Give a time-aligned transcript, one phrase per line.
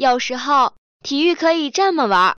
[0.00, 2.34] 有时候体育可以这么玩。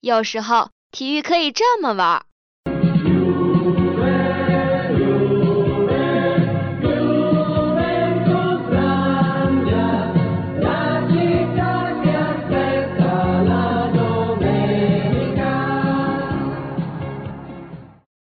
[0.00, 2.24] 有时候体育可以这么玩。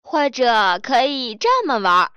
[0.04, 2.12] 或者可以这么玩儿。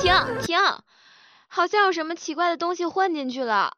[0.00, 0.58] 停停！
[1.48, 3.76] 好像有什么奇怪的东西混进去了。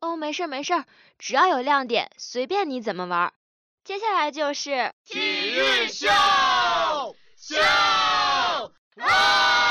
[0.00, 0.84] 哦，没事没事，
[1.18, 3.32] 只要有亮点，随便你怎么玩。
[3.84, 6.06] 接下来就是体育秀
[7.36, 7.56] 秀。
[8.96, 9.65] Hello，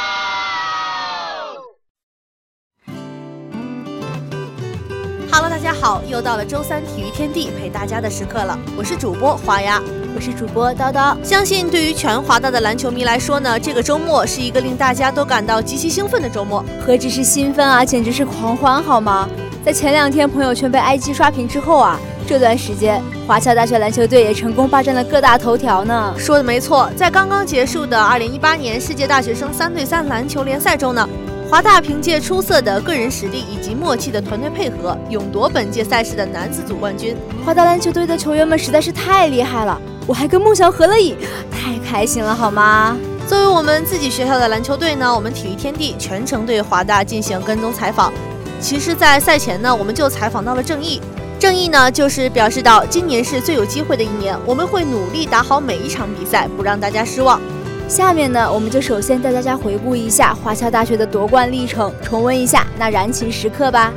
[5.82, 8.58] 好，又到了周三体育天地陪大家的时刻了。
[8.78, 9.82] 我是主播华丫，
[10.16, 11.16] 我是主播叨叨。
[11.24, 16.64] 相信对于全华大的篮球迷来说呢，这个周末是一个令大家都感到极其兴奋的周末。
[16.86, 19.30] 何止是兴奋啊，简直是狂欢，好吗？
[19.64, 26.14] 在前两天朋友圈被 IG 刷屏之后啊，这段时间华侨大学篮球队也成功霸占了各大头条呢。
[26.18, 31.08] 说的没错，在刚刚结束的2018年世界大学生三对三篮球联赛中呢。
[31.50, 37.16] 华大凭借出色的个人实力以及默契的团队配合，勇夺本届赛事的男子组冠军。
[37.46, 41.16] 华大篮球队的球员们实在是太厉害了，我还跟梦想合了影，
[41.52, 42.98] 太开心了，好吗？
[43.28, 48.12] 作为我们自己学校的篮球队呢，我们体育天地全程对华大进行跟踪采访。
[48.60, 51.00] 其实，在赛前呢，我们就采访到了郑毅。
[51.40, 57.40] 郑毅呢，就是表示到，今年是最有机会的一年，我们会努力打好每一场比赛，不让大家失望。
[57.88, 63.94] 下面呢，我们就首先带大家回顾一下华侨大学的夺冠历程，重温一下那燃情时刻吧。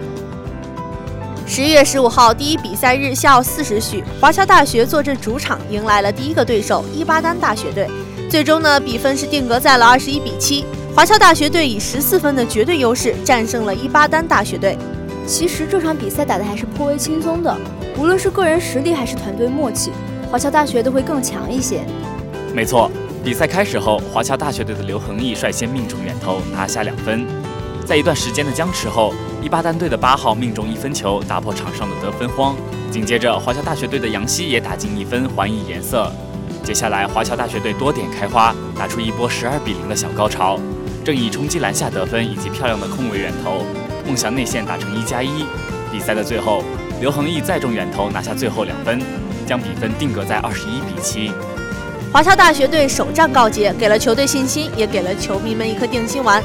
[1.47, 7.89] 十月十五号第一比赛日下午四时许，华侨大学坐镇主场迎来了第一个对手伊巴丹大学队，
[8.31, 14.77] 最终呢比分是定格在了二十一比七，华侨大学队以十四分的绝对优势战胜了伊巴丹大学队。
[15.27, 17.56] 其实这场比赛打的还是颇为轻松的，
[17.97, 19.91] 无论是个人实力还是团队默契，
[20.31, 21.81] 华侨大学都会更强一些。
[22.54, 22.91] 没错。
[23.24, 27.26] 比赛开始后，华侨大学队的刘恒毅率先命中远投，拿下两分。
[27.84, 29.12] 在一段时间的僵持后，
[29.42, 32.54] 伊巴丹队的八号命中一分球，打破场上的得分荒。
[32.90, 36.10] 紧接着，华侨大学队的杨希也打进一分，还以颜色。
[36.62, 40.58] 接下来，华侨大学队多点开花，打出一波十二比零的小高潮。
[41.04, 43.64] 正义冲击篮下得分以及漂亮的空位远投，
[44.06, 45.44] 梦想内线打成一加一。
[45.90, 46.62] 比赛的最后，
[47.00, 49.00] 刘恒毅再中远投，拿下最后两分，
[49.46, 51.32] 将比分定格在二十一比七。
[52.10, 56.42] 华侨大学队首战告捷，给了球队信心，也给了球迷们一颗定心丸。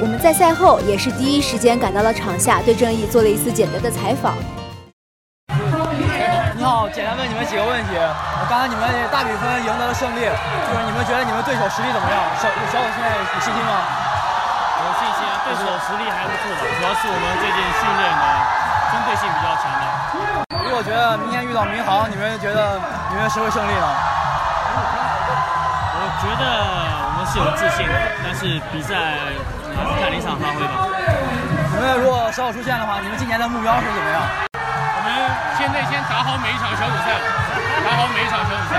[0.00, 4.32] 我们在赛后也是第一时间赶到了场下，对郑毅做了一次简单的采访。
[6.56, 7.92] 你好，简单问你们几个问题。
[8.48, 12.16] 刚才你们大比分赢得了胜利，就是你们觉得你们对手实力怎么样？
[12.40, 13.84] 小小伙现在有信心吗？
[14.80, 18.24] 有信心，对手实力还不错的，主要是我们最近训练的
[18.88, 19.84] 针对性比较强的。
[20.64, 22.80] 如果觉得明天遇到民航，你们觉得
[23.12, 23.86] 你们谁会胜利呢？
[26.22, 26.44] 觉得
[27.02, 28.94] 我们是有自信的，但是比赛
[29.74, 30.86] 还是看临场发挥吧。
[31.74, 34.22] 你们如果小组出线的话，你们今年的目标是怎么样？
[34.54, 35.10] 我们
[35.58, 37.18] 现在先打好每一场小组赛，
[37.82, 38.78] 打好每一场小组赛。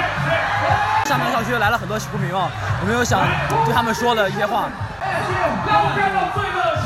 [1.04, 2.48] 上面校区来了很多球迷嘛，
[2.80, 3.20] 有没有想
[3.66, 4.72] 对他们说的一些话？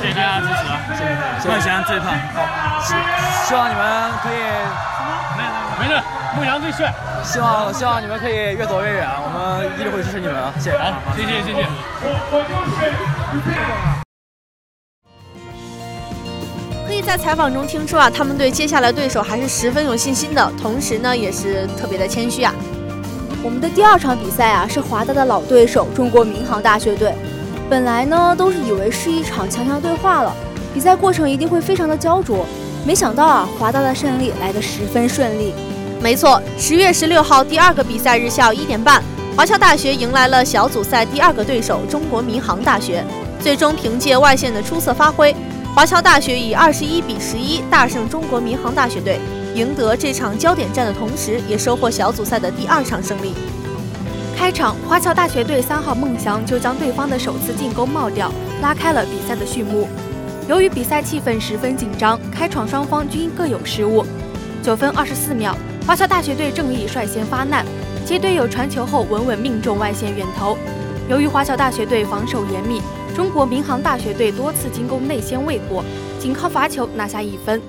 [0.02, 0.82] 谢谢大家支持啊！
[0.98, 1.14] 谢谢。
[1.50, 2.82] 梦想最胖，好，
[3.46, 4.42] 希望你们可以。
[5.78, 6.02] 没事，
[6.38, 6.94] 梦想最帅。
[7.24, 10.54] 希望希望你们可以越走越远，我们一定会支持你们啊！
[10.60, 11.66] 谢谢，好，谢谢谢谢。
[16.86, 22.54] 可以在采访中听出啊，他们对接下来对手还是十分有信心的，同时呢，也是特别的谦虚啊。
[23.44, 27.16] 我们的第二场比赛啊，是华大的老对手中国民航大学队。
[27.68, 30.32] 本来呢，都是以为是一场强强对话了，
[30.72, 32.46] 比赛过程一定会非常的焦灼，
[32.86, 35.54] 没想到啊，华大的胜利来得十分顺利。
[36.00, 39.04] 没错，十月十六号第二个比赛日下午一点半，
[39.36, 43.04] 华侨大学迎来了小组赛第二个对手中国民航大学。
[43.42, 45.36] 最终凭借外线的出色发挥，
[45.76, 49.20] 华侨大学以二十一比十一大胜中国民航大学队，
[49.56, 53.34] 赢得这场焦点战的同时，也收获小组赛的第二场胜利。
[54.38, 58.32] 开场，华侨大学队三号孟祥就将对方的首次进攻冒掉，
[58.62, 59.88] 拉开了比赛的序幕。
[60.48, 64.06] 由于比赛气氛十分紧张，开场双方均各有失误。
[64.64, 65.58] 九分二十四秒。
[65.88, 67.66] 华侨大学队郑毅率先发难，
[68.06, 70.58] 接队友传球后稳稳命中外线远投。
[71.10, 72.82] 由于华侨大学队防守严密，
[73.16, 75.82] 中国民航大学队多次进攻内线未果，
[76.20, 77.62] 仅靠罚球拿下一分。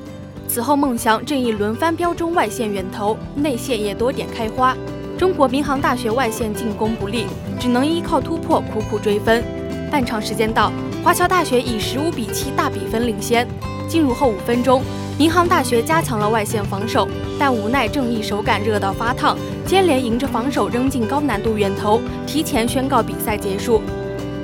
[0.49, 4.77] 此后孟祥郑毅轮番飙中外线远投，内线也多点开花。
[5.17, 7.27] 中国民航大学外线进攻不利，
[7.61, 9.45] 只能依靠突破苦苦追分。
[9.93, 10.73] 半场时间到，
[11.05, 13.47] 华侨大学以十五比七大比分领先。
[13.89, 14.83] 进入后五分钟，
[15.17, 23.81] 民航大学加强了外线防守，但无奈正义手感热到发烫，接连迎着防守扔进高难度远投，提前宣告比赛结束。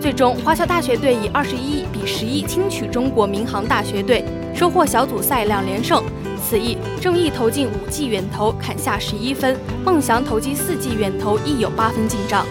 [0.01, 4.25] 最终，华侨大学队以二十一比十一轻取中国民航大学队，
[4.55, 6.03] 收获小组赛两连胜。
[6.47, 12.45] 此役，正义投进五记远投，砍下十一分；孟祥投进四记远投，亦有八分进账。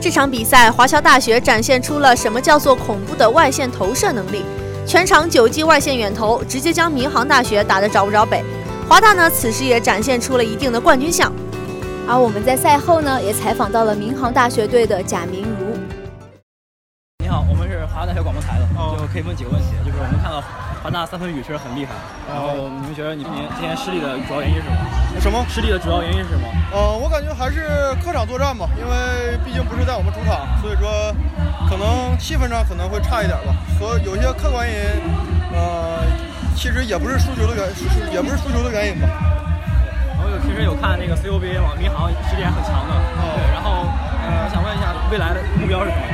[0.00, 4.42] 这场比赛，华侨大学展现出了什么叫做恐怖的外线投射能力。
[4.86, 8.42] 全场九记外线远投，直接将民航大学打得找不着北。
[8.90, 11.32] 华大呢，此时也展现出了一定的冠军相。
[12.08, 15.78] 而我们在赛后呢，也采访到了民航大学队的贾明如。
[17.22, 18.66] 你好，我们是华大大学广播台的，
[18.98, 20.42] 就可以问几个问题，就是我们看到。
[20.82, 21.92] 华大三分雨确实很厉害，
[22.26, 25.20] 然后你们觉得你今年今年失利的主要原因是什么？
[25.20, 26.48] 什么失利的主要原因是什么？
[26.72, 31.14] 呃，我感觉还是客场作战吧，因为毕竟不是在我们主场，所以说
[31.68, 33.54] 可能气氛上可能会差一点吧。
[33.78, 35.04] 和有些客观原因，
[35.52, 36.00] 呃，
[36.60, 37.64] 其实也不是输球的原，
[38.12, 39.08] 也不是输球的原因吧。
[40.20, 42.92] 我有其实有看那个 CUBA 嘛，民航实力还很强的。
[43.16, 43.88] 对，然后
[44.28, 46.04] 呃，想问一下未来的目标是什么？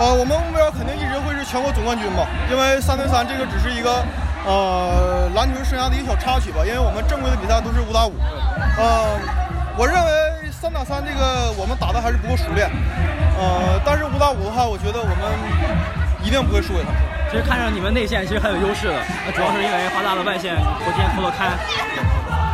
[0.00, 4.00] 呃，我们目标肯定一直会是全国总冠军嘛，因为三对三这个只是一个
[4.48, 8.16] 呃篮球生涯的一个小插曲吧，因为我们正规的比赛都是五打五。
[8.80, 9.20] 呃，
[9.76, 12.72] 我认为三打三这个我们打的还是不够熟练。
[13.36, 15.28] 呃，但是五打五的话，我觉得我们
[16.24, 16.96] 一定不会输给他们。
[17.34, 18.94] 其实看上你们内线其实很有优势的，
[19.26, 21.50] 那主要是因为华大的外线昨天投得开。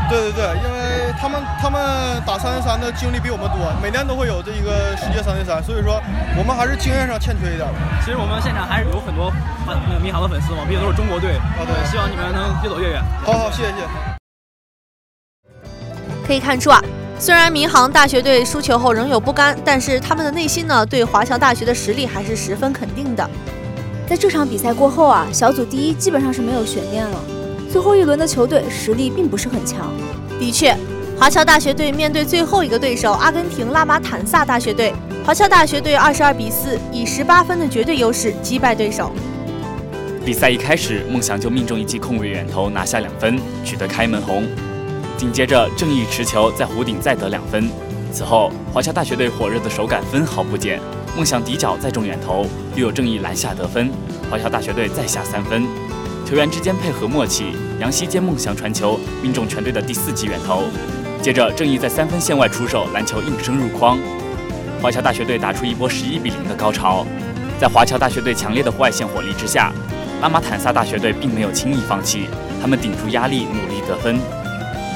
[0.08, 1.78] 对对对，因为他们他们
[2.24, 6.00] 打三对三的经历比我们多，每年都会有这一个世界三对三，所以说
[6.34, 7.68] 我们还是经验上欠缺一点。
[8.00, 9.30] 其实我们现场还是有很多
[10.02, 11.60] 民航的粉丝嘛，毕竟都是中国队啊。
[11.60, 13.02] 对，希望你们能越走越远。
[13.20, 13.84] 好好，谢谢谢谢。
[16.26, 16.80] 可以看出啊，
[17.18, 23.28] 虽然民航大学队输球后仍有不甘，但是他们的内心呢，对华侨大学的实力还是十分肯定的。
[24.10, 27.24] 在这场比赛过后啊，小组第一基本上是没有悬念了。
[27.70, 29.92] 最后一轮的球队实力并不是很强。
[30.36, 30.76] 的确，
[31.16, 34.92] 华侨大学队面对最后一个对手阿根廷拉马坦萨大学队，
[35.24, 39.12] 华侨大学队二十二比四以十八分的绝对优势击败对手。
[40.24, 44.44] 比赛一开始，梦想就命中一记空位远投，拿下两分，取得开门红。
[45.16, 47.70] 紧接着，正义持球在弧顶再得两分。
[48.12, 50.80] 此后，华侨大学队火热的手感分毫不减，
[51.16, 53.90] 梦想底角再中远投，又有正义篮下得分，
[54.30, 55.64] 华侨大学队再下三分。
[56.24, 60.62] 球员之间配合默契，杨希接梦想传球，命中全队的第四记远投。
[61.20, 63.98] 接着，正义在三分线外出手，篮球应声入筐。
[64.80, 67.04] 华侨大学队打出一波十一比零的高潮。
[67.60, 69.72] 在华侨大学队强烈的外线火力之下，
[70.22, 72.28] 拉马坦萨大学队并没有轻易放弃，
[72.62, 74.18] 他们顶住压力，努力得分。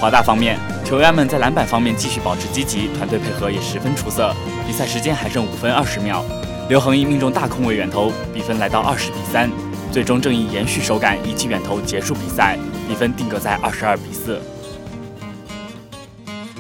[0.01, 4.35] 华大方面，球员们在篮板方面继续保持积极，团队配合也十分出色。
[4.67, 6.25] 比赛时间还剩五分二十秒，
[6.69, 9.51] 刘恒毅命中大空位远投，比分来到二十比三。
[9.93, 12.59] 最终，正义延续手感，一记远投结束比赛，
[12.89, 14.41] 比分定格在二十二比四。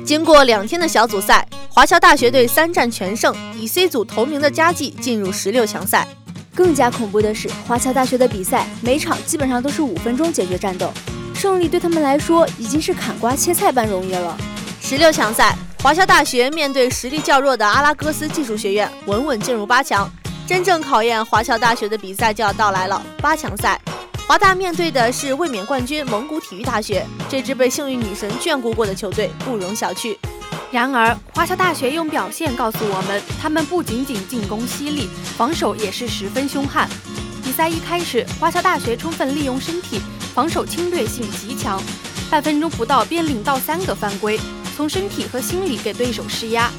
[0.05, 6.07] 经过两天的小组赛，华侨大学队三战全胜，以 C 组头名的佳绩进入十六强赛。
[6.55, 10.93] 更加恐怖的是，华侨大学的比赛每场基本上都是五分钟解决战斗，
[11.35, 14.37] 胜利对他们来说已经是砍瓜切菜般容易了。
[14.81, 20.11] 十六强赛，华侨大学面对实力较弱的阿拉戈斯技术学院，稳稳进入八强。
[20.47, 23.05] 真正考验华侨大学的比赛就要到来了。
[23.19, 23.79] 八强赛，
[24.27, 30.17] 华大面对的是卫冕冠军蒙古体育大学，这支被幸运女神眷顾过的球队不容小觑。
[30.71, 36.89] 然而，华侨大学用表现告诉我们，他们不仅仅进攻犀利，防守也是十分凶悍。
[37.43, 40.01] 比赛一开始，华侨大学充分利用身体，
[40.35, 41.79] 防守侵略性极强，
[42.31, 44.41] 半分钟不到便领到三个犯规，
[44.75, 46.71] 从身体和心理给对手施压。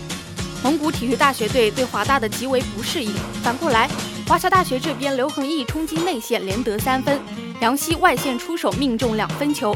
[0.63, 3.13] 蒙古体育大学队对华大的极为不适应。
[3.43, 3.89] 反过来，
[4.27, 7.19] 华侨大学这边刘恒毅冲击内线连得三分，
[7.61, 9.75] 杨希外线出手命中两分球，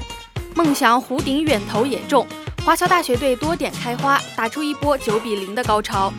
[0.56, 2.26] 孟祥弧顶远投也中。
[2.66, 6.12] 华侨大学队多点开花，打出一波九比零的高潮。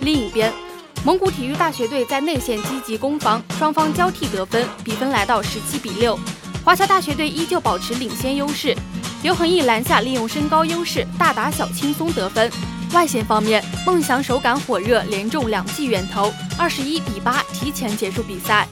[0.00, 0.50] 另一边，
[1.04, 6.18] 蒙古体育大学队在内线积极攻防，双方交替得分，比分来到十七比六。
[6.64, 8.74] 华侨大学队依旧保持领先优势，
[9.22, 12.50] 刘恒毅篮下利用身高优势，大打小轻松得分。
[12.94, 18.66] 外线方面，梦想手感火热，连中两记远投，二十一比八提前结束比赛。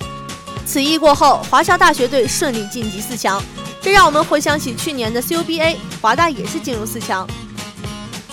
[0.64, 3.42] 此役过后，华侨大学队顺利晋级四强，
[3.82, 7.28] 这让我们回想起去年的 CUBA，华大也是进入四强。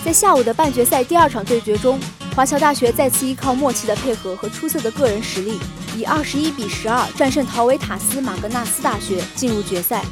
[0.02, 2.00] 在下午的半决赛第二场对决中，
[2.34, 5.60] 华侨大学再次依靠默契的配合和出色的个人实力，
[5.94, 10.02] 以二十一比十二战胜陶维塔斯马格纳斯大学，进入决赛。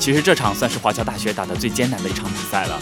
[0.00, 2.80] 其实这场算是华侨大学打的最艰难的一场比赛了。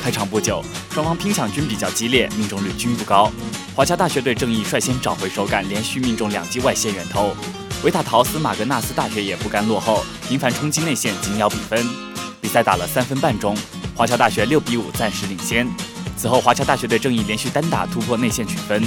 [0.00, 3.30] 开场不久，双方拼抢均比较激烈，命中率均不高。
[3.74, 7.34] 华侨大学队正义率先找回手感，连续命中两记外线远投。
[7.82, 11.84] 维塔陶斯马格纳斯大学也不甘落后，频繁冲击内线，紧咬比分。
[12.40, 13.56] 比赛打了三分半钟，
[13.96, 15.68] 华侨大学六比五暂时领先。
[16.16, 18.82] 此后，华侨大学队正义连续单打突破内线取分。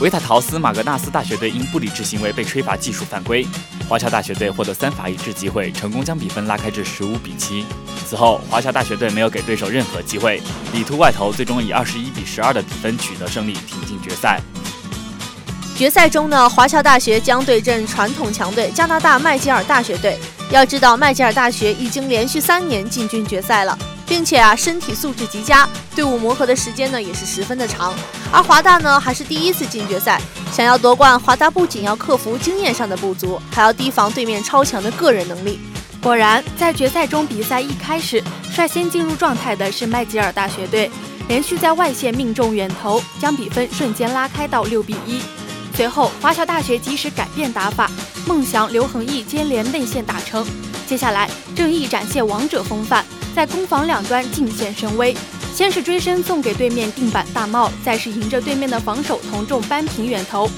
[0.00, 3.46] 维塔陶斯马格纳斯大学队因不理智行为被吹罚技术犯规，
[3.92, 7.66] 华侨大学队获得三罚一掷机会，成功将比分拉开至十五比七。
[8.08, 10.40] 此后，华侨大学队没有给对手任何机会，
[10.72, 14.40] 里突外投，最终以二十一比十二的比分取得胜利，挺进决赛。
[15.76, 20.18] 决赛中呢，华侨大学将对阵传统强队加拿大麦吉尔大学队。
[20.50, 23.78] 要知道，麦吉尔大学已经连续三年进军决赛了。
[24.12, 25.66] 并且啊，身体素质极佳，
[25.96, 27.94] 队伍磨合的时间呢也是十分的长。
[28.30, 30.20] 而华大呢，还是第一次进决赛，
[30.52, 35.58] 想要夺冠，华大不仅要克服经验上的不足，还要提防对面超强的个人能力。
[36.02, 38.22] 果然，在决赛中，比赛一开始
[38.54, 40.90] 率先进入状态的是麦吉尔大学队，
[41.26, 45.22] 连续在外线命中远投，将比分瞬间拉开到六比一。
[45.74, 47.90] 随后，华侨大学及时改变打法，
[48.26, 50.46] 孟祥、刘恒毅接连内线打成。
[50.86, 53.02] 接下来，正义展现王者风范。
[53.34, 55.16] 在攻防两端尽显神威，
[55.54, 60.48] 先是追身送给对面定板大帽，再是迎着对面的防守同中扳平远投。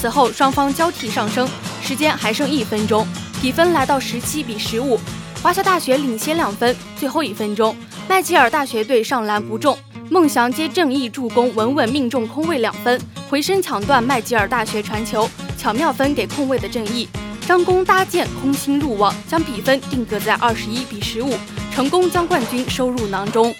[0.00, 1.48] 此后双方交替上升，
[1.82, 3.06] 时间还剩一分钟，
[3.40, 5.00] 比分来到十七比十五，
[5.42, 6.76] 华侨大学领先两分。
[6.98, 7.74] 最后一分钟，
[8.06, 9.76] 麦吉尔大学队上篮不中，
[10.10, 17.08] 孟祥接正义助攻稳稳命中空位两分，回身抢断麦吉尔大学传球，巧妙分给空位的正义，
[17.46, 21.32] 张弓搭箭空心入网，将比分定格在二十一比十五。
[21.78, 23.54] 成功将冠军收入囊中。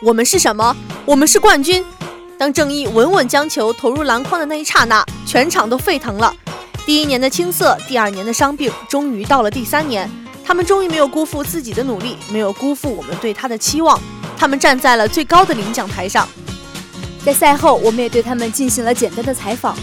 [0.00, 0.74] 我们是什么？
[1.04, 1.84] 我们是冠军。
[2.38, 6.34] 当正义稳稳将球投入篮筐的那一刹那，全场都沸腾了。
[6.86, 10.10] 第一年的青涩，第二年的伤病，终于到了第三年，
[10.42, 14.00] 他们终于没有辜负自己的努力，没有辜负我们对他的期望。
[14.34, 16.26] 他们站在了最高的领奖台上。
[17.22, 19.76] 在赛后，我们也对他们进行了简单的采访。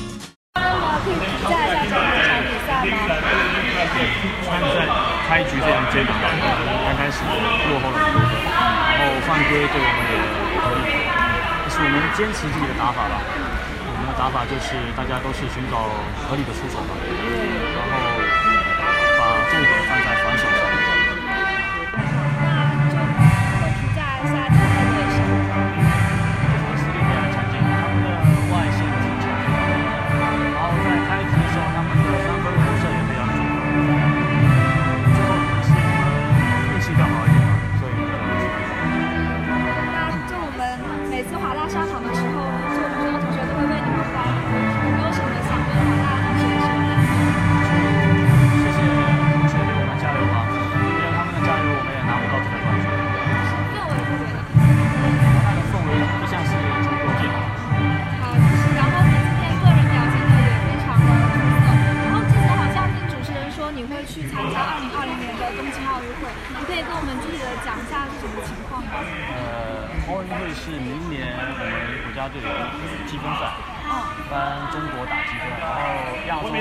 [5.29, 6.66] 开局非常艰难，
[7.23, 10.15] 落后了很多，然后犯规对我们也
[10.61, 10.79] 可以，
[11.61, 13.15] 但是我们坚持自己的打法吧。
[13.87, 15.89] 我们的打法就是大家都是寻找
[16.27, 17.93] 合理的出手吧，然后
[19.17, 19.71] 把重点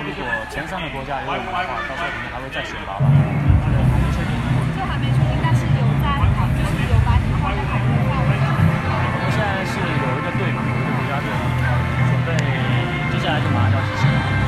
[0.07, 7.59] 如果前三个国家有我们的话到时候肯定还会再选拔吧还没确定但是有三有八我
[9.19, 11.27] 们现在是有一个队嘛有一个国家队
[12.07, 12.39] 准备
[13.11, 14.47] 接下来就马上要进行了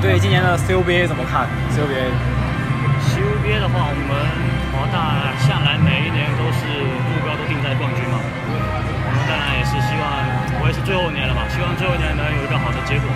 [0.00, 2.34] 对今年的 CUBA 怎么看？CUBA。
[3.12, 4.43] CUBA 的话我们
[4.84, 6.66] 华大向来每一年都是
[7.08, 8.20] 目标都定在冠军嘛。
[8.20, 13.08] 我们当然也是希望，我也是最后一年了嘛，希望最后一年能有一个好的结果。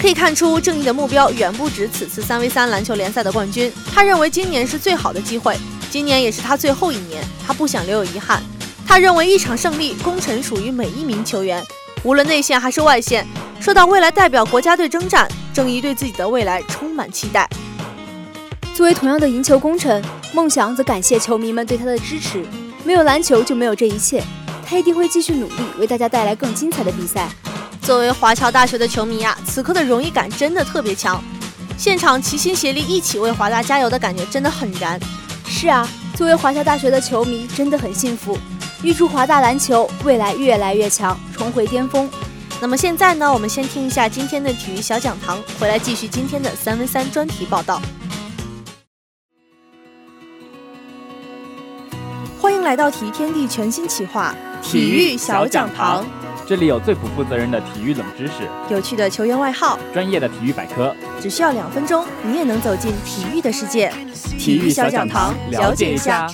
[0.00, 3.72] 可以看出，正义的目标远不止此次三 v 三篮球联赛的冠军。
[3.94, 5.56] 他认为今年是最好的机会，
[5.90, 8.42] 今年也是他最后一年，他不想留有遗憾。
[8.84, 11.64] 他认为一场胜利，功臣属于每一名球员。
[12.02, 13.24] 无论内线还是外线，
[13.60, 17.48] 说到未来代表国家队征战，郑怡对自己的未来充满期待。
[18.74, 20.02] 作为同样的赢球功臣，
[20.32, 22.44] 梦想则感谢球迷们对他的支持。
[22.84, 24.22] 没有篮球就没有这一切，
[24.64, 27.28] 他一定会继续努力，为大家带来更精彩的比赛。
[27.82, 31.22] 作为华侨大学的球迷啊，此刻的荣誉感真的特别强。
[31.76, 34.98] 现场齐心协力一起为华大加油的感觉真的很燃。
[35.46, 38.38] 是啊，作为华侨大学的球迷真的很幸福。
[38.82, 42.08] 预祝华大篮球未来越来越强，重回巅峰。
[42.60, 43.32] 那么现在呢？
[43.32, 47.80] 我们先听一下今天的体育小讲堂，回来继续今天的三 v 三专题报道。
[52.40, 56.04] 欢迎来到体育天地全新企划——体育小讲堂。
[56.48, 63.92] 这里有最不负责任的体育冷知识，有趣的球员外号，专业的体育百科，只需要两分钟，你也能走进体育的世界。
[64.36, 66.26] 体育小讲堂，了解一下。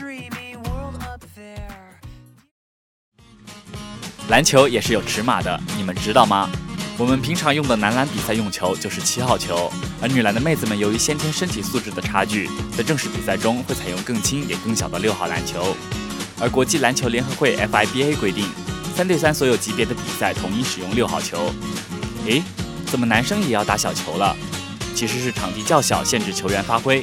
[4.35, 6.51] 篮球也是有尺码的，你们知道吗？
[6.99, 9.73] 我们平常用的男篮比赛用球就是七号球，
[10.03, 15.77] 而女篮的妹子们由于先天身体素质的差距，在正式比赛中会采用更轻也更小的六号篮球。
[16.41, 18.45] 而国际篮球联合会 FIBA 规定。
[18.97, 21.55] 三对三所有级别的比赛统一使用六号球。
[22.27, 22.43] 诶，
[22.87, 24.37] 怎么男生也要打小球了？
[24.97, 27.01] 其实是场地较小，限制球员发挥。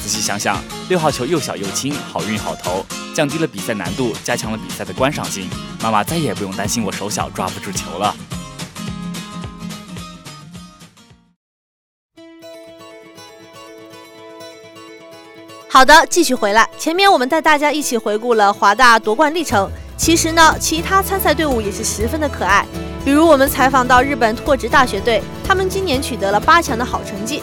[0.00, 5.48] 仔细想想，六号球又小又轻，好运好投，降低了比赛难度，加强了比赛的观赏性。
[5.82, 8.16] 妈妈再也不用担心我手小抓不住球了。
[15.68, 16.68] 好的，继续回来。
[16.78, 19.70] 前面我们带大家一起回顾了华大夺冠历程。
[19.96, 22.66] 其实呢，其他参赛队伍也是十分的可爱。
[23.04, 27.42] 比如我们采访到日本拓殖大学队，他们今年取得了八强的好成绩。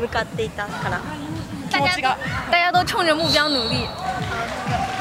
[0.00, 1.00] 向かっていたから
[1.70, 1.96] 大家
[2.50, 3.86] 大家都冲着目标努力。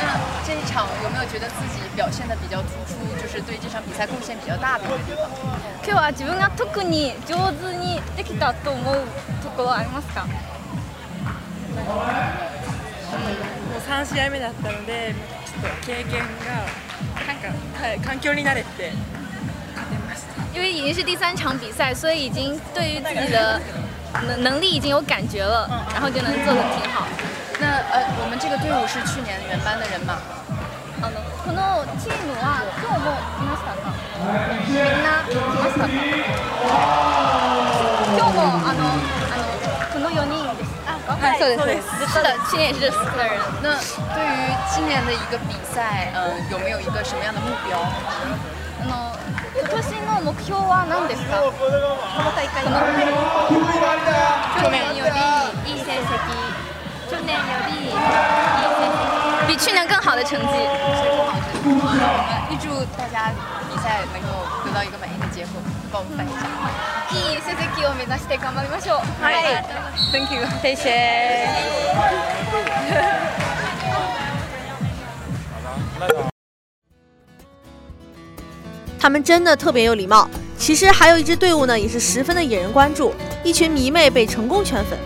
[0.02, 5.30] 那这一场有没有觉得自己表现的比较突出，就是对这场比赛贡献比较大的地方？
[5.84, 9.04] 今日は自分が特に上手にできたと思う
[9.44, 10.26] ところありますか？
[10.26, 10.30] も
[13.78, 15.14] う3試合目だったので、
[15.46, 16.66] ちょっと経験が
[17.26, 17.50] なんか
[17.80, 18.92] はい環境に慣れて。
[20.54, 23.60] 因为已经是第三场比赛，所以已经对于自己的
[24.27, 27.07] 能能力已经有感觉了，然后就能做的挺好。
[27.61, 30.19] 那呃，我们这个队伍是去年原班的人吗？
[31.01, 33.89] あのこのチームは今日も来ましたか？
[34.69, 35.93] みんな来ましたか？
[38.17, 38.81] 今日もあの
[39.29, 39.49] あの
[39.93, 40.69] この4人です。
[40.85, 43.33] 啊，对对对，是的，去年也是这四个人。
[43.63, 43.77] 那
[44.15, 47.79] 对于今年的一个比赛，呃，有没有一个什么样的目标？
[48.81, 49.17] あの
[49.57, 52.65] 今年の目標は何ですかこの大会
[54.65, 56.61] の去年よりいい成績
[57.11, 59.11] 去年よりいい成績
[59.47, 60.47] 比去年更好的成绩
[62.51, 63.33] 预祝大家
[63.69, 64.29] 比赛能够
[64.65, 65.61] 得到一个满意的结果
[65.93, 66.47] 帮我们办一下
[67.11, 69.65] いい成績を目指して頑張りましょうはい
[70.13, 70.91] Thank you 谢谢
[79.01, 80.29] 他们真的特别有礼貌。
[80.58, 83.14] 其实还有一支队伍呢，也是十分的引人关注。
[83.44, 84.98] 一群迷妹被成功圈粉。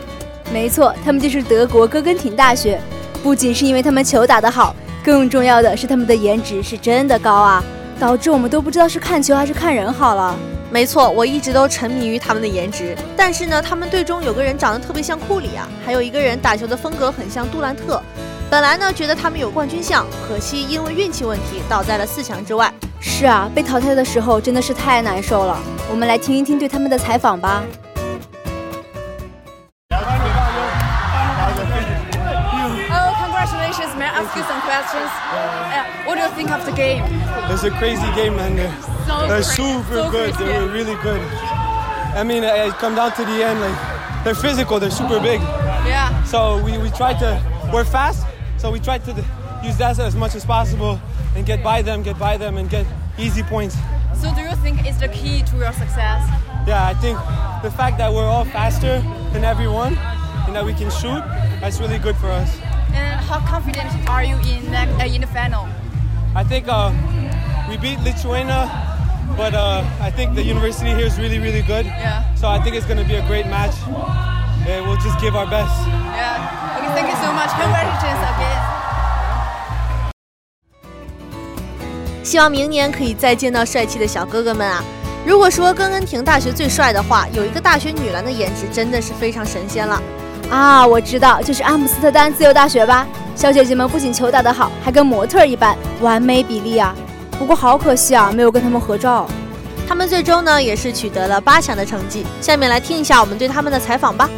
[0.52, 2.80] 没错，他们就是德国哥根廷大学。
[3.22, 7.64] 不仅是因为他们球打得好，更重要的是他们的颜值是真的高啊，
[8.00, 10.38] 导致我们都不知道是看球还是看人好了。
[10.72, 12.96] 没错，我一直都沉迷于他们的颜值。
[13.18, 18.02] 但是呢，他们队中有个人长得特别像库里啊，还有一个人打球的风格很像杜兰特。
[18.50, 22.72] 本来呢，觉得他们有冠军相，可惜因为运气问题倒在了四强之外。
[23.00, 25.58] 是啊，被淘汰的时候真的是太难受了。
[25.90, 27.64] 我们来听一听对他们的采访吧。
[32.92, 33.96] Oh, congratulations!
[33.98, 35.10] May I ask you some questions?
[36.06, 37.04] What do you think of the game?
[37.50, 38.56] It's a crazy game, man.
[38.56, 38.72] They're,
[39.28, 40.34] they're super good.
[40.36, 41.22] They were really good.
[42.16, 43.76] I mean, it come down to the end, like
[44.24, 44.80] they're physical.
[44.80, 45.42] They're super big.
[45.88, 46.12] Yeah.
[46.26, 47.42] So we we tried to.
[47.72, 48.26] We're fast,
[48.58, 49.14] so we tried to
[49.64, 51.00] use that as much as possible
[51.36, 52.86] and get by them, get by them, and get
[53.18, 53.76] easy points.
[54.16, 56.28] So, do you think it's the key to your success?
[56.68, 57.18] Yeah, I think
[57.64, 59.00] the fact that we're all faster
[59.34, 59.98] than everyone
[60.46, 61.24] and that we can shoot,
[61.62, 62.54] that's really good for us.
[62.94, 65.68] And how confident are you in the, uh, in the final?
[66.36, 66.92] I think uh,
[67.70, 68.68] we beat Lithuania,
[69.38, 71.86] but uh, I think the university here is really, really good.
[71.86, 72.34] Yeah.
[72.36, 73.76] So I think it's going to be a great match.
[74.68, 75.74] And we'll just give our best.
[75.88, 76.78] Yeah.
[76.78, 77.50] Okay, thank you so much.
[77.56, 78.79] Congratulations again.
[82.30, 84.84] 希望明年可以再见到帅气的小哥哥们啊！
[85.26, 90.00] 如果说根根廷大学最帅的话，有一个大学女篮的颜值真的是非常神仙了
[90.48, 90.86] 啊！
[90.86, 93.08] 我知道，就是阿姆斯特丹自由大学吧？
[93.36, 96.96] 小姐姐们不仅球打得好，还跟模特一般，完美比例啊！
[97.40, 99.28] 不过好可惜啊，没有跟他们合照。
[99.88, 102.28] 他们最终呢也是取得了八强的成绩。
[102.40, 104.30] 下面来听一下我们对他们的采访吧。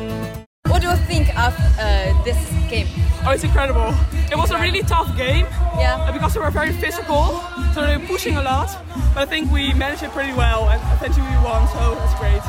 [3.23, 3.93] Oh, it's incredible.
[4.31, 5.45] It was a really tough game.
[5.77, 6.09] Yeah.
[6.11, 7.39] Because we were very physical,
[7.73, 8.69] so they were pushing a lot.
[9.13, 12.41] But I think we managed it pretty well, and eventually we won, so that's great.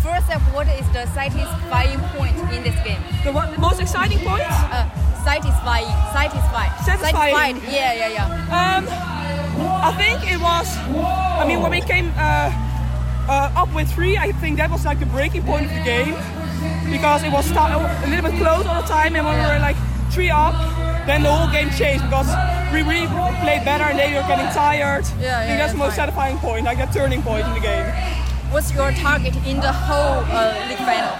[0.00, 3.02] First up, what is the satisfying point in this game?
[3.24, 4.48] The what, most exciting point?
[4.48, 4.88] Uh,
[5.24, 5.92] satisfying.
[6.16, 6.72] Satisfied.
[6.86, 7.60] Satisfying.
[7.60, 7.72] Satisfied.
[7.72, 8.48] Yeah, yeah, yeah.
[8.48, 8.88] Um,
[9.84, 10.68] I think it was.
[11.36, 12.48] I mean, when we came uh,
[13.28, 16.14] uh, up with three, I think that was like the breaking point of the game
[16.90, 19.76] because it was a little bit close all the time, and when we were like
[20.18, 20.54] three up,
[21.06, 22.26] then the whole game changed because
[22.74, 23.06] we really
[23.38, 25.06] played better and they were getting tired.
[25.22, 26.10] Yeah, I think yeah, that's the most fine.
[26.10, 27.86] satisfying point, like that turning point in the game.
[28.50, 31.14] What's your target in the whole uh, league final?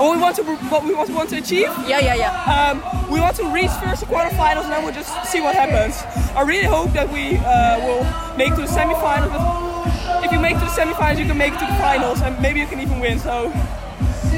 [0.00, 1.68] What we want to what we want, to achieve?
[1.86, 2.54] Yeah, yeah, yeah.
[2.56, 2.80] Um,
[3.12, 5.94] we want to reach first the quarterfinals, and then we'll just see what happens.
[6.34, 8.04] I really hope that we uh, will
[8.36, 9.28] make to the semifinals.
[9.28, 12.32] But if you make to the semifinals, you can make it to the finals, and
[12.40, 13.18] maybe you can even win.
[13.18, 13.52] So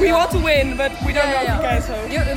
[0.01, 1.83] we want to win, but we don't know if we can.
[1.83, 2.28] So You, you can do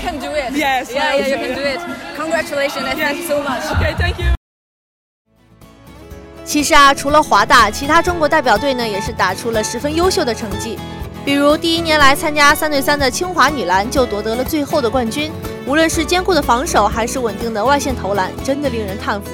[0.54, 0.58] it.
[0.58, 1.80] Yes, Yeah, yeah, you can do it.
[2.16, 3.64] Congratulations and thank you so much.
[3.72, 4.28] Okay, thank you.
[6.44, 10.78] 其实啊，除了华大，其他中国代表队呢也是打出了十分优秀的成绩。
[11.24, 15.32] 比如第一年来参加三对三的清华女篮就夺得了最后的冠军。
[15.68, 19.30] 无论是坚固的防守，还是稳定的外线投篮，真的令人叹服。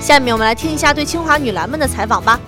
[0.00, 2.40] 下面我们来听一下对清华女篮们的采访吧。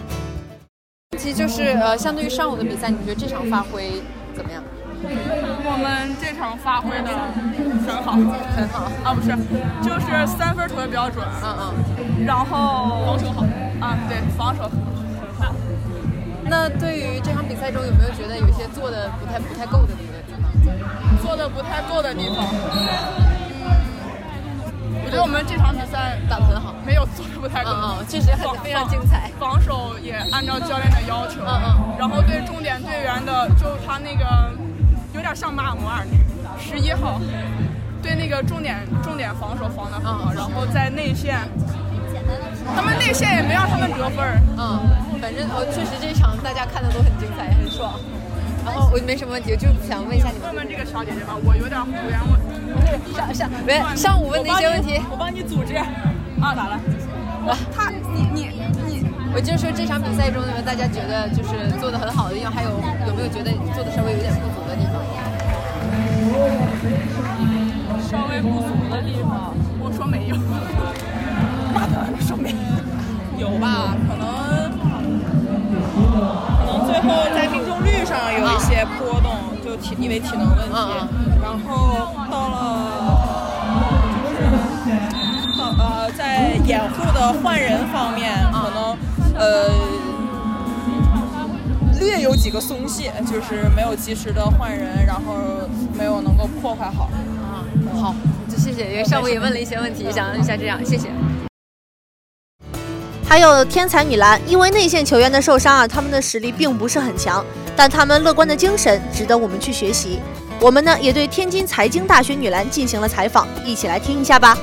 [1.17, 4.03] 其实就是呃，相对于上午的比赛，你觉得这场发挥
[4.35, 4.61] 怎么样？
[5.67, 7.11] 我们这场发挥的
[7.87, 8.13] 很好，
[8.55, 8.85] 很好。
[9.03, 9.33] 啊，不是，
[9.83, 13.43] 就是三分投的比较准，嗯嗯，然后防守好，
[13.81, 14.71] 啊，对，防守很
[15.41, 15.55] 好。
[16.45, 20.15] 那对于这场比赛中，有没有觉得有一些做的不太不太够的地方？
[21.23, 22.45] 做的不太够的地方，
[22.77, 23.35] 嗯。
[25.05, 29.31] 我觉得我们这场比赛打得很好，没有做的不太够，嗯嗯，确实很非常精彩。
[29.41, 34.25] 防守也按照教练的要求，嗯嗯，然后对重点队员的，就他那个
[34.61, 34.64] 有
[35.25, 37.19] 点像马尔摩尔那个十一号，
[38.03, 41.39] 对那个重点重点防守防的很好，然后在内线，
[42.77, 44.85] 他们内线也没让他们得分儿，嗯，
[45.21, 47.99] 反正我，确实这场大家看的都很精彩，很爽。
[48.65, 50.49] 然后我没什么问题，就想问一下你们。
[50.49, 52.37] 问问这个小姐姐吧，我有点胡言问。
[53.15, 55.75] 上上没上午问的一些问题，我帮你组织。
[55.77, 56.81] 啊，咋了？
[57.49, 58.49] 啊，他你你
[58.89, 62.71] 你，我就说这场比赛中，大家觉得就是做的很好的地方，还有
[63.07, 64.94] 有没有觉得做的稍微有点不足的地方？
[68.11, 70.37] 稍微不足的地方，我说没有。
[71.73, 72.57] 那当然说没有。
[73.37, 73.95] 有吧？
[74.09, 74.23] 可能
[76.57, 79.29] 可能最后在命中率上有一些波动，
[79.65, 80.75] 就体因为体能问题。
[81.43, 82.57] 然后到了
[84.15, 84.41] 就是
[85.59, 88.97] 到呃，在掩护的换人方面，可能
[89.37, 89.94] 呃略
[92.25, 95.37] 有几个松懈，就是没有及时的换人，然后
[95.93, 97.05] 没有能够破坏好。
[97.05, 97.61] 啊，
[98.01, 98.15] 好，
[98.49, 101.11] 就谢谢，因为上午也问了一些问题，想问一下这样，谢谢。
[103.29, 107.45] 还有天才女篮，因为内线球员的受伤啊，他们的实力并不是很强，
[107.77, 110.19] 但他们乐观的精神值得我们去学习。
[110.61, 114.57] 我们呢也对天津财经大学女篮进行了采访，一起来听一下吧。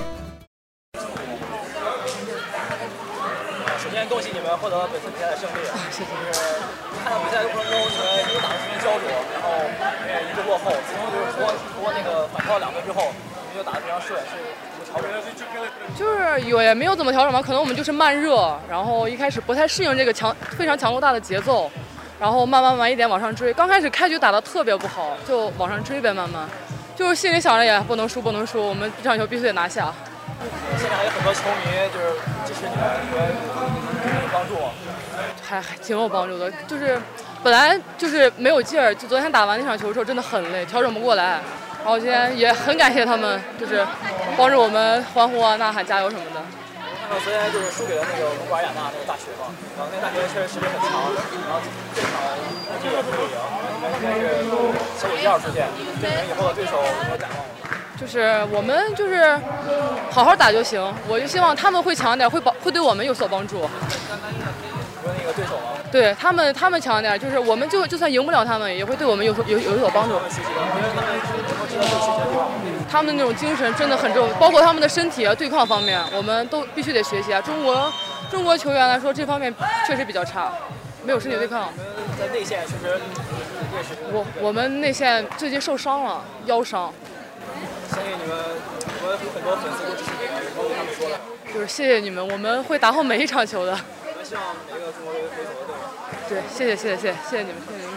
[3.78, 5.58] 首先恭喜你们获得本次比赛的胜利，
[5.92, 6.10] 谢谢。
[6.10, 9.48] 就是看到比赛的过程中，球员一直打得十分焦灼，然后
[10.08, 14.38] 也一直落后，最后就是拖拖那个反超两个之后，我们就打得非常顺，是
[14.80, 15.10] 有调整。
[15.98, 21.70] 就是有也没有怎么调整吧，可能我们就是慢热，然后一开始不太适应这个强非常强度大的节奏，
[22.20, 23.54] 然后慢慢慢一点往上追。
[23.54, 26.48] 刚开始开局打得特别不好，就往上追呗，慢慢，
[26.96, 29.94] 就是心里想着也不能输不能输，我们这场球必须得拿下。
[30.78, 32.06] 现在还有很多球迷就是
[32.46, 34.72] 支持你们，你们有帮助吗？
[35.42, 37.00] 还还挺有帮助的，就是
[37.44, 41.40] 本来就是没有劲儿，就昨天打完那场球之后真的很累，调整不过来。
[41.84, 43.84] 然后今天也很感谢他们，就是
[44.38, 46.42] 帮着我们欢呼啊、呐喊、加油什么的。
[47.10, 51.10] 我看到昨天就是输给了那个蒙古尔雅纳那个大学嘛，然后那个大学确实实力很强，
[51.44, 51.60] 然后
[51.92, 52.14] 这场
[52.70, 53.36] 估计也不会赢，
[53.74, 54.46] 你们应该是
[55.02, 55.66] 小组第二出现，
[56.00, 57.41] 对以后的对手有没有展望？
[58.02, 59.40] 就是我们就是
[60.10, 63.70] 好好打就行，我就希望他们会强点，会帮会对我们有所帮助。
[65.06, 65.78] 那个对手吗？
[65.92, 70.16] 对他们，他们强点，就是我们就就算赢不了他们，也会对我们有所有有所帮助。
[72.90, 77.40] 他们那种精神真的很重，包括他们的身体啊、对抗方面，我们都必须得学习啊。
[77.40, 77.94] 中国
[78.32, 79.54] 中国球员来说，这方面
[79.86, 80.52] 确实比较差，
[81.04, 81.70] 没有身体对抗。
[82.20, 83.00] 在内线确实。
[84.12, 86.92] 我我们内线最近受伤了，腰伤。
[87.92, 88.32] 相信你们，
[88.88, 91.20] 我们有很多粉丝都支持你们，以后跟他们说的。
[91.54, 93.72] 就是谢谢你们，我们会打好每一场球的。
[93.74, 95.84] 我们希望每个中国队可以走得更远。
[96.30, 97.94] 对，谢谢谢谢谢谢谢谢你们，谢谢你们。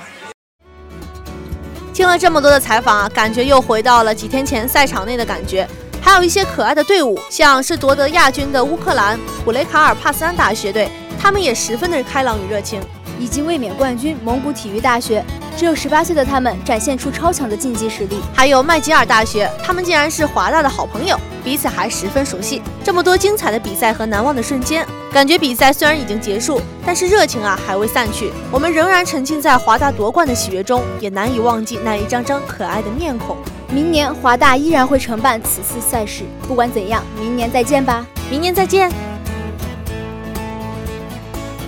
[1.95, 5.65] 听了这么多的采访啊，感觉又回到了几天前赛场内的感觉。
[6.03, 12.81] 还有一些可爱的队伍，像是夺得亚军的乌克兰普雷卡尔帕斯安大学队，他们也十分的开朗与热情。
[13.19, 15.25] 已经卫冕冠军蒙古体育大学，
[15.57, 18.21] 只有十八岁的他们展现出超强的竞技实力。
[18.35, 22.63] 还有麦吉尔大学，他们竟然是华大的好朋友，彼此还十分熟悉。
[22.83, 28.31] 这么多精彩的比赛和难忘的瞬间，感觉比赛虽然已经结束，但是热情啊还未散去。
[28.51, 33.37] 我们仍然沉浸在华大夺冠的喜悦中，也难以忘记那一张张可爱的面孔。
[33.71, 38.07] 明年华大依然会承办此次赛事，不管怎样，明年再见吧！
[38.31, 38.91] 明年再见。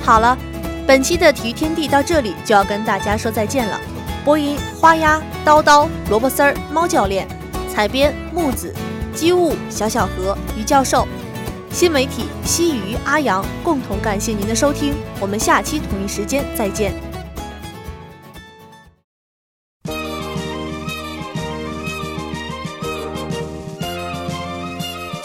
[0.05, 0.39] 好了，
[0.87, 3.81] 本期的体育天地到这里就要跟大家说再见了。
[4.25, 7.27] 播音：花鸭、刀刀、萝卜丝儿、猫教练；
[7.69, 8.73] 采编：木子、
[9.13, 11.05] 机务、小小何、于教授；
[11.73, 13.45] 新媒体：西鱼、阿阳。
[13.65, 16.95] 共同感谢您的收听，我们下期同一时间再见。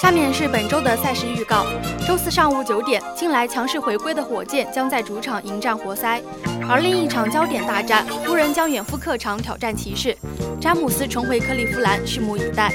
[0.01, 1.63] 下面是本周的赛事预告。
[2.07, 6.19] 周四上午九点，近来强势回归的火箭将在主场迎战活塞，
[6.67, 10.17] 而另一场焦点大战，湖人将远赴客场挑战骑士。
[10.59, 12.73] 詹姆斯重回克利夫兰，拭目以待。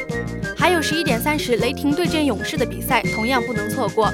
[0.57, 4.09] 还有十一点三十，雷霆对阵勇士的比赛同样不能错过。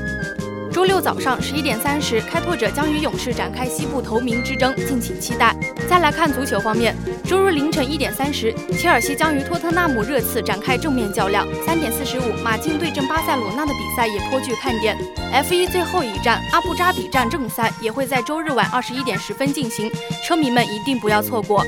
[0.73, 5.55] 周六早上十一点三十，开拓者将与勇士展开西部头名之争，敬请期待。
[5.87, 11.47] 再来看足球方面，周日凌晨一点三十，切尔西将与托特纳姆热刺展开正面较量。
[11.67, 14.97] 三点四十五，马竞对阵巴塞罗那的比赛也颇具看点。
[15.33, 19.91] F1 最后一站阿布扎比站正赛也会在周日晚二十一点十分进行，
[20.27, 21.67] 车迷们一定不要错过。